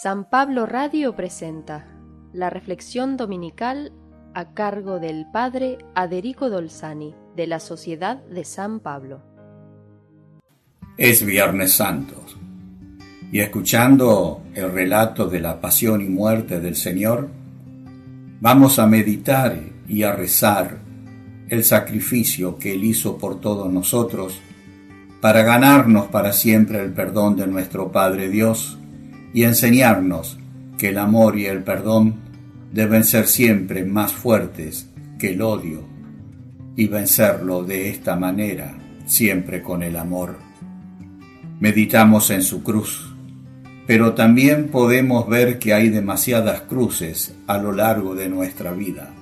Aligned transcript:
San 0.00 0.24
Pablo 0.24 0.64
Radio 0.64 1.14
presenta 1.14 1.86
la 2.32 2.48
reflexión 2.48 3.18
dominical 3.18 3.92
a 4.32 4.54
cargo 4.54 4.98
del 4.98 5.26
Padre 5.30 5.76
Aderico 5.94 6.48
Dolzani 6.48 7.14
de 7.36 7.46
la 7.46 7.60
Sociedad 7.60 8.24
de 8.24 8.44
San 8.44 8.80
Pablo. 8.80 9.20
Es 10.96 11.24
Viernes 11.24 11.74
Santo 11.74 12.24
y 13.30 13.40
escuchando 13.40 14.42
el 14.54 14.72
relato 14.72 15.28
de 15.28 15.40
la 15.40 15.60
pasión 15.60 16.00
y 16.00 16.08
muerte 16.08 16.58
del 16.58 16.74
Señor, 16.74 17.28
vamos 18.40 18.78
a 18.78 18.86
meditar 18.86 19.60
y 19.86 20.04
a 20.04 20.12
rezar 20.12 20.78
el 21.50 21.62
sacrificio 21.64 22.58
que 22.58 22.72
Él 22.72 22.82
hizo 22.84 23.18
por 23.18 23.42
todos 23.42 23.70
nosotros 23.70 24.40
para 25.20 25.42
ganarnos 25.42 26.06
para 26.06 26.32
siempre 26.32 26.80
el 26.80 26.94
perdón 26.94 27.36
de 27.36 27.46
nuestro 27.46 27.92
Padre 27.92 28.30
Dios 28.30 28.78
y 29.32 29.44
enseñarnos 29.44 30.38
que 30.78 30.88
el 30.88 30.98
amor 30.98 31.38
y 31.38 31.46
el 31.46 31.62
perdón 31.62 32.16
deben 32.72 33.04
ser 33.04 33.26
siempre 33.26 33.84
más 33.84 34.12
fuertes 34.12 34.88
que 35.18 35.30
el 35.30 35.42
odio 35.42 35.84
y 36.76 36.88
vencerlo 36.88 37.62
de 37.62 37.90
esta 37.90 38.16
manera, 38.16 38.74
siempre 39.06 39.62
con 39.62 39.82
el 39.82 39.96
amor. 39.96 40.38
Meditamos 41.60 42.30
en 42.30 42.42
su 42.42 42.62
cruz, 42.62 43.14
pero 43.86 44.14
también 44.14 44.68
podemos 44.68 45.28
ver 45.28 45.58
que 45.58 45.74
hay 45.74 45.90
demasiadas 45.90 46.62
cruces 46.62 47.34
a 47.46 47.58
lo 47.58 47.72
largo 47.72 48.14
de 48.14 48.28
nuestra 48.28 48.72
vida. 48.72 49.14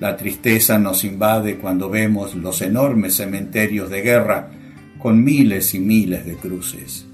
La 0.00 0.16
tristeza 0.16 0.78
nos 0.78 1.04
invade 1.04 1.56
cuando 1.56 1.88
vemos 1.88 2.34
los 2.34 2.60
enormes 2.62 3.16
cementerios 3.16 3.88
de 3.90 4.02
guerra 4.02 4.50
con 4.98 5.24
miles 5.24 5.74
y 5.74 5.78
miles 5.78 6.26
de 6.26 6.36
cruces 6.36 7.06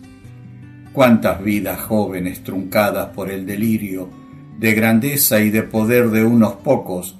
cuántas 0.92 1.42
vidas 1.42 1.80
jóvenes 1.80 2.42
truncadas 2.42 3.08
por 3.08 3.30
el 3.30 3.46
delirio 3.46 4.08
de 4.58 4.74
grandeza 4.74 5.40
y 5.40 5.50
de 5.50 5.62
poder 5.62 6.10
de 6.10 6.24
unos 6.24 6.54
pocos 6.54 7.16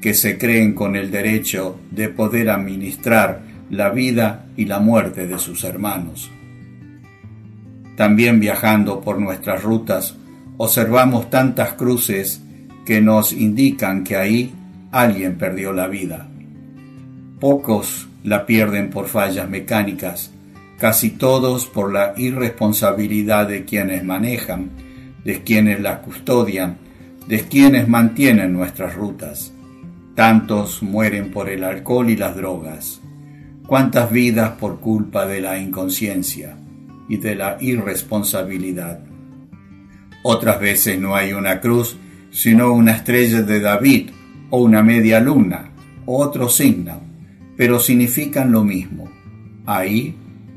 que 0.00 0.14
se 0.14 0.38
creen 0.38 0.74
con 0.74 0.96
el 0.96 1.10
derecho 1.10 1.78
de 1.90 2.08
poder 2.08 2.50
administrar 2.50 3.42
la 3.70 3.90
vida 3.90 4.46
y 4.56 4.66
la 4.66 4.78
muerte 4.78 5.26
de 5.26 5.38
sus 5.38 5.64
hermanos. 5.64 6.30
También 7.96 8.40
viajando 8.40 9.00
por 9.00 9.20
nuestras 9.20 9.62
rutas 9.62 10.16
observamos 10.56 11.30
tantas 11.30 11.72
cruces 11.72 12.42
que 12.84 13.00
nos 13.00 13.32
indican 13.32 14.04
que 14.04 14.16
ahí 14.16 14.54
alguien 14.92 15.36
perdió 15.36 15.72
la 15.72 15.88
vida. 15.88 16.28
Pocos 17.40 18.08
la 18.22 18.46
pierden 18.46 18.90
por 18.90 19.06
fallas 19.06 19.48
mecánicas, 19.48 20.30
casi 20.78 21.10
todos 21.10 21.66
por 21.66 21.92
la 21.92 22.14
irresponsabilidad 22.16 23.48
de 23.48 23.64
quienes 23.64 24.04
manejan, 24.04 24.70
de 25.24 25.42
quienes 25.42 25.80
la 25.80 26.00
custodian, 26.02 26.76
de 27.26 27.40
quienes 27.42 27.88
mantienen 27.88 28.52
nuestras 28.52 28.94
rutas. 28.94 29.52
Tantos 30.14 30.82
mueren 30.82 31.30
por 31.30 31.48
el 31.48 31.64
alcohol 31.64 32.10
y 32.10 32.16
las 32.16 32.36
drogas. 32.36 33.00
Cuántas 33.66 34.10
vidas 34.10 34.52
por 34.52 34.80
culpa 34.80 35.26
de 35.26 35.40
la 35.40 35.58
inconsciencia 35.58 36.56
y 37.08 37.16
de 37.16 37.34
la 37.34 37.56
irresponsabilidad. 37.60 39.00
Otras 40.22 40.60
veces 40.60 40.98
no 40.98 41.14
hay 41.14 41.32
una 41.32 41.60
cruz, 41.60 41.96
sino 42.30 42.72
una 42.72 42.92
estrella 42.92 43.42
de 43.42 43.60
David 43.60 44.10
o 44.50 44.62
una 44.62 44.82
media 44.82 45.20
luna 45.20 45.70
o 46.06 46.22
otro 46.22 46.48
signo, 46.48 47.00
pero 47.56 47.78
significan 47.78 48.52
lo 48.52 48.64
mismo. 48.64 49.10
Ahí 49.66 50.16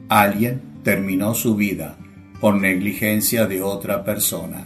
alguien 0.09 0.61
terminó 0.83 1.33
su 1.33 1.55
vida 1.55 1.97
por 2.39 2.55
negligencia 2.55 3.45
de 3.45 3.61
otra 3.61 4.03
persona. 4.03 4.65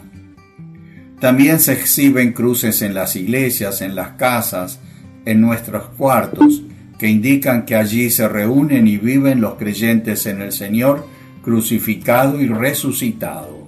También 1.20 1.60
se 1.60 1.72
exhiben 1.72 2.32
cruces 2.32 2.82
en 2.82 2.94
las 2.94 3.16
iglesias, 3.16 3.80
en 3.80 3.94
las 3.94 4.10
casas, 4.12 4.80
en 5.24 5.40
nuestros 5.40 5.84
cuartos, 5.96 6.62
que 6.98 7.08
indican 7.08 7.64
que 7.64 7.74
allí 7.74 8.10
se 8.10 8.28
reúnen 8.28 8.86
y 8.86 8.96
viven 8.96 9.40
los 9.40 9.54
creyentes 9.54 10.26
en 10.26 10.42
el 10.42 10.52
Señor 10.52 11.06
crucificado 11.42 12.40
y 12.40 12.46
resucitado. 12.46 13.66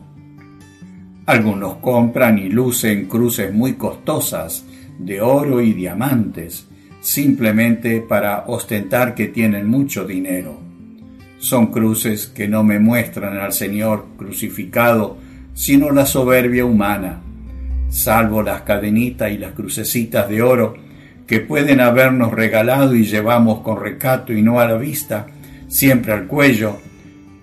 Algunos 1.26 1.76
compran 1.76 2.38
y 2.38 2.48
lucen 2.48 3.06
cruces 3.06 3.52
muy 3.52 3.74
costosas 3.74 4.64
de 4.98 5.20
oro 5.20 5.60
y 5.60 5.72
diamantes, 5.72 6.68
simplemente 7.00 8.00
para 8.00 8.44
ostentar 8.46 9.14
que 9.14 9.28
tienen 9.28 9.66
mucho 9.66 10.04
dinero 10.04 10.73
son 11.44 11.66
cruces 11.66 12.26
que 12.26 12.48
no 12.48 12.64
me 12.64 12.78
muestran 12.78 13.36
al 13.36 13.52
Señor 13.52 14.06
crucificado, 14.16 15.18
sino 15.52 15.90
la 15.90 16.06
soberbia 16.06 16.64
humana, 16.64 17.20
salvo 17.90 18.42
las 18.42 18.62
cadenitas 18.62 19.30
y 19.30 19.36
las 19.36 19.52
crucecitas 19.52 20.26
de 20.30 20.40
oro 20.40 20.74
que 21.26 21.40
pueden 21.40 21.82
habernos 21.82 22.32
regalado 22.32 22.94
y 22.94 23.04
llevamos 23.04 23.60
con 23.60 23.78
recato 23.78 24.32
y 24.32 24.40
no 24.40 24.58
a 24.58 24.66
la 24.66 24.78
vista, 24.78 25.26
siempre 25.68 26.14
al 26.14 26.26
cuello, 26.26 26.78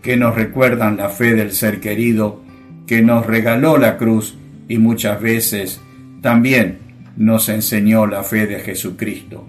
que 0.02 0.18
nos 0.18 0.34
recuerdan 0.34 0.98
la 0.98 1.10
fe 1.10 1.36
del 1.36 1.52
ser 1.52 1.80
querido, 1.80 2.42
que 2.88 3.04
nos 3.04 3.28
regaló 3.28 3.78
la 3.78 3.98
cruz 3.98 4.36
y 4.68 4.80
muchas 4.80 5.22
veces 5.22 5.80
también 6.24 6.80
nos 7.18 7.50
enseñó 7.50 8.08
la 8.08 8.24
fe 8.24 8.48
de 8.48 8.62
Jesucristo. 8.62 9.48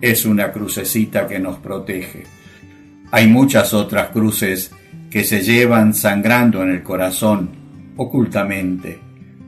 Es 0.00 0.24
una 0.24 0.50
crucecita 0.50 1.26
que 1.26 1.38
nos 1.38 1.58
protege. 1.58 2.41
Hay 3.14 3.26
muchas 3.26 3.74
otras 3.74 4.08
cruces 4.08 4.72
que 5.10 5.22
se 5.22 5.42
llevan 5.42 5.92
sangrando 5.92 6.62
en 6.62 6.70
el 6.70 6.82
corazón 6.82 7.50
ocultamente, 7.98 9.00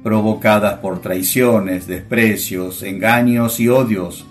provocadas 0.03 0.81
por 0.81 1.01
traiciones, 1.01 1.87
desprecios, 1.87 2.83
engaños 2.83 3.59
y 3.61 3.71
odios. 3.71 4.27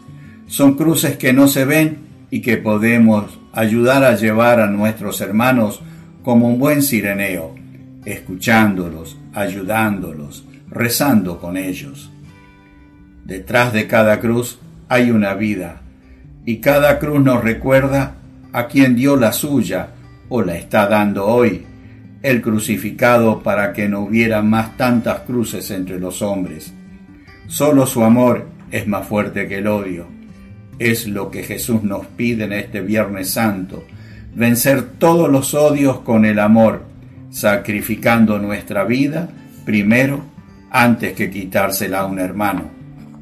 Son 0.46 0.76
cruces 0.76 1.18
que 1.18 1.34
no 1.34 1.48
se 1.48 1.66
ven 1.66 1.98
y 2.30 2.42
que 2.42 2.58
podemos 2.58 3.40
ayudar 3.54 4.04
a 4.04 4.16
llevar 4.16 4.60
a 4.60 4.68
nuestros 4.68 5.20
hermanos 5.20 5.82
como 6.22 6.48
un 6.48 6.60
buen 6.60 6.84
sireneo, 6.84 7.56
escuchándolos, 8.06 9.18
ayudándolos, 9.34 10.46
rezando 10.70 11.40
con 11.40 11.58
ellos. 11.58 12.12
Detrás 13.26 13.74
de 13.74 13.88
cada 13.88 14.20
cruz 14.20 14.60
hay 14.90 15.10
una 15.10 15.34
vida, 15.34 15.82
y 16.46 16.58
cada 16.58 17.00
cruz 17.00 17.20
nos 17.20 17.44
recuerda 17.44 18.18
a 18.54 18.68
quien 18.68 18.96
dio 18.96 19.18
la 19.18 19.34
suya 19.34 19.90
o 20.30 20.42
la 20.42 20.56
está 20.56 20.88
dando 20.88 21.26
hoy, 21.26 21.66
el 22.22 22.42
crucificado 22.42 23.44
para 23.44 23.74
que 23.74 23.90
no 23.90 24.02
hubiera 24.02 24.42
más 24.42 24.78
tantas 24.78 25.22
cruces 25.22 25.70
entre 25.72 26.00
los 26.00 26.22
hombres. 26.22 26.74
Solo 27.48 27.86
su 27.86 28.04
amor 28.04 28.48
es 28.72 28.88
más 28.88 29.06
fuerte 29.08 29.48
que 29.48 29.58
el 29.58 29.68
odio. 29.68 30.08
Es 30.80 31.08
lo 31.08 31.30
que 31.30 31.44
Jesús 31.44 31.84
nos 31.84 32.06
pide 32.06 32.46
en 32.46 32.54
este 32.54 32.82
Viernes 32.82 33.32
Santo, 33.32 33.84
vencer 34.34 34.84
todos 34.98 35.30
los 35.30 35.54
odios 35.54 36.00
con 36.00 36.26
el 36.26 36.40
amor, 36.40 36.84
sacrificando 37.30 38.40
nuestra 38.40 38.84
vida 38.86 39.30
primero 39.66 40.24
antes 40.72 41.14
que 41.14 41.30
quitársela 41.30 42.02
a 42.02 42.06
un 42.06 42.20
hermano. 42.20 42.64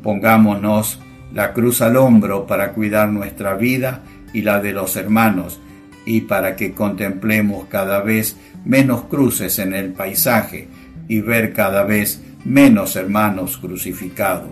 Pongámonos 0.03 0.99
la 1.33 1.53
cruz 1.53 1.81
al 1.81 1.97
hombro 1.97 2.45
para 2.45 2.71
cuidar 2.73 3.09
nuestra 3.09 3.55
vida 3.55 4.01
y 4.33 4.41
la 4.41 4.59
de 4.59 4.73
los 4.73 4.95
hermanos, 4.95 5.59
y 6.05 6.21
para 6.21 6.55
que 6.55 6.73
contemplemos 6.73 7.65
cada 7.67 8.01
vez 8.01 8.37
menos 8.65 9.03
cruces 9.03 9.59
en 9.59 9.73
el 9.73 9.91
paisaje 9.93 10.67
y 11.07 11.21
ver 11.21 11.53
cada 11.53 11.83
vez 11.83 12.21
menos 12.45 12.95
hermanos 12.95 13.57
crucificados. 13.57 14.51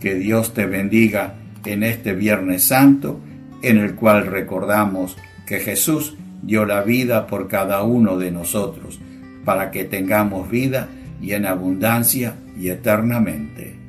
Que 0.00 0.14
Dios 0.14 0.54
te 0.54 0.66
bendiga 0.66 1.34
en 1.64 1.82
este 1.82 2.12
Viernes 2.12 2.64
Santo, 2.64 3.20
en 3.62 3.78
el 3.78 3.94
cual 3.94 4.26
recordamos 4.26 5.16
que 5.46 5.60
Jesús 5.60 6.16
dio 6.42 6.64
la 6.64 6.82
vida 6.82 7.26
por 7.26 7.48
cada 7.48 7.82
uno 7.82 8.18
de 8.18 8.30
nosotros, 8.30 9.00
para 9.44 9.70
que 9.70 9.84
tengamos 9.84 10.50
vida 10.50 10.88
y 11.20 11.32
en 11.32 11.46
abundancia 11.46 12.34
y 12.58 12.68
eternamente. 12.68 13.83